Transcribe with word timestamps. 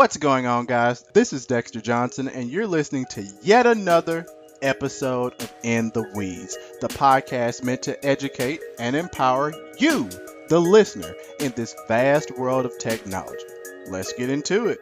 What's 0.00 0.16
going 0.16 0.46
on, 0.46 0.64
guys? 0.64 1.04
This 1.12 1.34
is 1.34 1.44
Dexter 1.44 1.78
Johnson, 1.78 2.26
and 2.26 2.50
you're 2.50 2.66
listening 2.66 3.04
to 3.10 3.22
yet 3.42 3.66
another 3.66 4.26
episode 4.62 5.34
of 5.42 5.52
In 5.62 5.90
the 5.90 6.10
Weeds, 6.14 6.56
the 6.80 6.88
podcast 6.88 7.62
meant 7.62 7.82
to 7.82 8.02
educate 8.02 8.62
and 8.78 8.96
empower 8.96 9.52
you, 9.78 10.08
the 10.48 10.58
listener, 10.58 11.14
in 11.38 11.52
this 11.54 11.76
vast 11.86 12.34
world 12.38 12.64
of 12.64 12.78
technology. 12.78 13.44
Let's 13.88 14.14
get 14.14 14.30
into 14.30 14.68
it. 14.68 14.80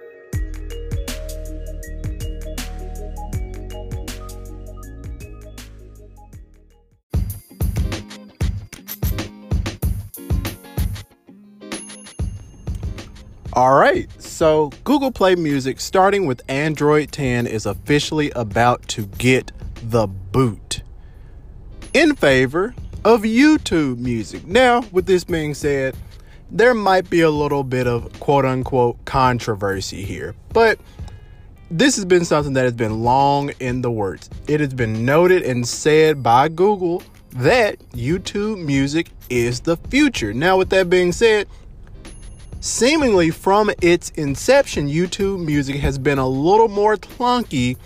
All 13.59 13.75
right, 13.75 14.09
so 14.23 14.71
Google 14.85 15.11
Play 15.11 15.35
Music, 15.35 15.81
starting 15.81 16.27
with 16.27 16.43
Android 16.49 17.11
10, 17.11 17.49
is 17.49 17.67
officially 17.67 18.31
about 18.37 18.87
to 18.87 19.07
get 19.07 19.51
the 19.83 20.07
boot 20.07 20.83
in 21.93 22.15
favor 22.15 22.73
of 23.05 23.23
YouTube 23.23 23.99
Music. 23.99 24.47
Now, 24.47 24.85
with 24.93 25.07
this 25.07 25.25
being 25.25 25.55
said, 25.55 25.97
there 26.53 26.73
might 26.73 27.11
be 27.11 27.23
a 27.23 27.31
little 27.31 27.65
bit 27.65 27.89
of 27.89 28.21
quote 28.21 28.45
unquote 28.45 29.05
controversy 29.07 30.05
here, 30.05 30.37
but 30.51 30.79
this 31.69 31.97
has 31.97 32.05
been 32.05 32.25
something 32.25 32.53
that 32.53 32.63
has 32.63 32.75
been 32.75 33.03
long 33.03 33.51
in 33.59 33.83
the 33.83 33.91
works. 33.91 34.31
It 34.47 34.61
has 34.61 34.73
been 34.73 35.05
noted 35.05 35.43
and 35.43 35.67
said 35.67 36.23
by 36.23 36.49
Google 36.49 37.03
that 37.31 37.81
YouTube 37.91 38.65
Music 38.65 39.11
is 39.31 39.59
the 39.59 39.77
future. 39.77 40.33
Now, 40.33 40.57
with 40.57 40.71
that 40.71 40.89
being 40.89 41.11
said, 41.11 41.49
Seemingly 42.61 43.31
from 43.31 43.71
its 43.81 44.11
inception, 44.11 44.89
YouTube 44.89 45.45
Music 45.45 45.77
has 45.77 45.97
been 45.97 46.19
a 46.19 46.27
little 46.27 46.67
more 46.67 46.97
clunky 46.97 47.77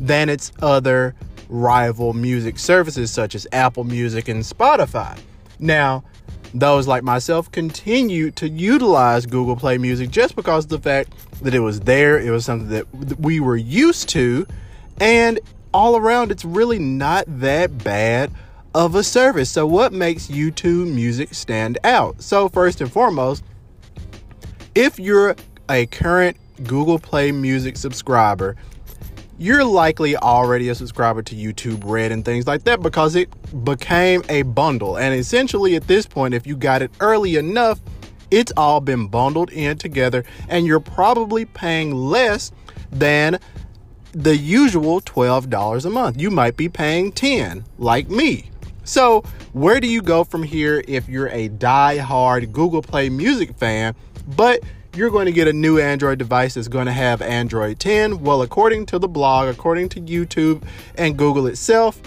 than 0.00 0.30
its 0.30 0.52
other 0.62 1.14
rival 1.50 2.14
music 2.14 2.58
services 2.58 3.10
such 3.10 3.34
as 3.34 3.46
Apple 3.52 3.84
Music 3.84 4.28
and 4.28 4.42
Spotify. 4.42 5.18
Now, 5.58 6.02
those 6.54 6.88
like 6.88 7.02
myself 7.02 7.52
continue 7.52 8.30
to 8.32 8.48
utilize 8.48 9.26
Google 9.26 9.54
Play 9.54 9.76
Music 9.76 10.10
just 10.10 10.34
because 10.34 10.66
the 10.66 10.78
fact 10.78 11.12
that 11.42 11.54
it 11.54 11.60
was 11.60 11.80
there, 11.80 12.18
it 12.18 12.30
was 12.30 12.46
something 12.46 12.68
that 12.70 12.86
we 13.20 13.38
were 13.38 13.56
used 13.56 14.08
to, 14.10 14.46
and 14.98 15.40
all 15.74 15.96
around 15.96 16.30
it's 16.30 16.44
really 16.44 16.78
not 16.78 17.24
that 17.40 17.84
bad 17.84 18.30
of 18.74 18.94
a 18.94 19.02
service. 19.02 19.50
So, 19.50 19.66
what 19.66 19.92
makes 19.92 20.28
YouTube 20.28 20.92
Music 20.92 21.34
stand 21.34 21.78
out? 21.84 22.22
So, 22.22 22.48
first 22.48 22.80
and 22.80 22.90
foremost, 22.90 23.44
if 24.74 24.98
you're 24.98 25.36
a 25.68 25.86
current 25.86 26.36
Google 26.64 26.98
Play 26.98 27.32
Music 27.32 27.76
subscriber, 27.76 28.56
you're 29.38 29.64
likely 29.64 30.16
already 30.16 30.68
a 30.68 30.74
subscriber 30.74 31.22
to 31.22 31.34
YouTube 31.34 31.82
Red 31.84 32.12
and 32.12 32.24
things 32.24 32.46
like 32.46 32.64
that 32.64 32.80
because 32.80 33.16
it 33.16 33.28
became 33.64 34.22
a 34.28 34.42
bundle. 34.42 34.96
And 34.96 35.14
essentially, 35.14 35.74
at 35.74 35.86
this 35.88 36.06
point, 36.06 36.34
if 36.34 36.46
you 36.46 36.56
got 36.56 36.82
it 36.82 36.90
early 37.00 37.36
enough, 37.36 37.80
it's 38.30 38.52
all 38.56 38.80
been 38.80 39.08
bundled 39.08 39.50
in 39.50 39.78
together, 39.78 40.24
and 40.48 40.66
you're 40.66 40.80
probably 40.80 41.44
paying 41.44 41.92
less 41.92 42.50
than 42.90 43.38
the 44.12 44.36
usual 44.36 45.00
$12 45.00 45.84
a 45.84 45.90
month. 45.90 46.20
You 46.20 46.30
might 46.30 46.56
be 46.56 46.68
paying 46.68 47.12
10 47.12 47.64
like 47.78 48.08
me. 48.08 48.50
So, 48.84 49.22
where 49.52 49.80
do 49.80 49.86
you 49.86 50.02
go 50.02 50.24
from 50.24 50.42
here 50.42 50.82
if 50.88 51.08
you're 51.08 51.28
a 51.28 51.48
die-hard 51.48 52.52
Google 52.52 52.82
Play 52.82 53.10
Music 53.10 53.54
fan? 53.54 53.94
But 54.26 54.60
you're 54.94 55.10
going 55.10 55.26
to 55.26 55.32
get 55.32 55.48
a 55.48 55.52
new 55.52 55.78
Android 55.78 56.18
device 56.18 56.54
that's 56.54 56.68
going 56.68 56.86
to 56.86 56.92
have 56.92 57.22
Android 57.22 57.78
10. 57.78 58.20
Well, 58.20 58.42
according 58.42 58.86
to 58.86 58.98
the 58.98 59.08
blog, 59.08 59.48
according 59.48 59.88
to 59.90 60.00
YouTube 60.00 60.62
and 60.96 61.16
Google 61.16 61.46
itself, 61.46 62.00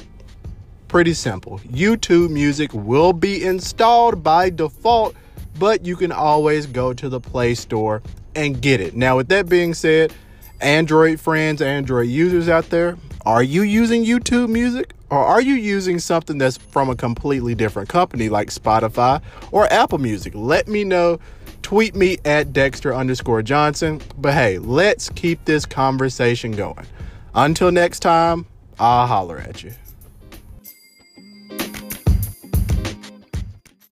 pretty 0.88 1.14
simple. 1.14 1.60
YouTube 1.60 2.30
Music 2.30 2.72
will 2.74 3.12
be 3.12 3.44
installed 3.44 4.24
by 4.24 4.50
default, 4.50 5.16
but 5.58 5.86
you 5.86 5.96
can 5.96 6.12
always 6.12 6.68
go 6.68 6.94
to 6.94 7.10
the 7.10 7.20
Play 7.20 7.56
Store 7.56 8.04
and 8.36 8.62
get 8.62 8.82
it. 8.82 8.96
Now, 8.96 9.18
with 9.18 9.30
that 9.30 9.50
being 9.50 9.74
said, 9.74 10.14
Android 10.62 11.20
friends, 11.20 11.62
Android 11.62 12.08
users 12.08 12.48
out 12.48 12.70
there, 12.70 12.98
are 13.26 13.42
you 13.42 13.64
using 13.64 14.06
YouTube 14.06 14.50
Music? 14.50 14.94
Or 15.10 15.20
are 15.20 15.42
you 15.42 15.54
using 15.54 16.00
something 16.00 16.38
that's 16.38 16.58
from 16.58 16.90
a 16.90 16.96
completely 16.96 17.56
different 17.56 17.90
company 17.90 18.28
like 18.28 18.50
Spotify 18.50 19.22
or 19.52 19.72
Apple 19.72 19.98
Music? 20.00 20.34
Let 20.36 20.68
me 20.68 20.84
know 20.84 21.20
tweet 21.66 21.96
me 21.96 22.20
at 22.26 22.54
Dexter 22.54 22.94
underscore 22.94 23.42
Johnson. 23.42 24.00
But 24.20 24.36
hey, 24.36 24.60
let's 24.60 25.10
keep 25.10 25.44
this 25.46 25.66
conversation 25.66 26.52
going. 26.52 26.86
Until 27.34 27.72
next 27.72 28.02
time, 28.02 28.46
I'll 28.78 29.08
holler 29.08 29.40
at 29.40 29.64
you. 29.64 29.74